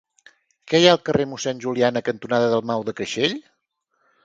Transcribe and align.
Què 0.71 0.79
hi 0.83 0.87
ha 0.87 0.93
al 0.97 1.01
carrer 1.09 1.27
Mossèn 1.33 1.61
Juliana 1.67 2.03
cantonada 2.09 2.49
Dalmau 2.55 2.89
de 2.91 2.99
Creixell? 3.03 3.39